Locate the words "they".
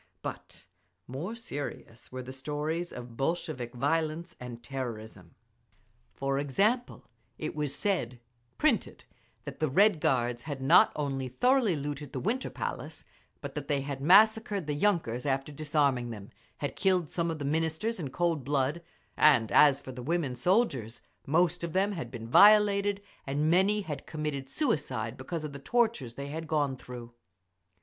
13.67-13.81, 26.15-26.29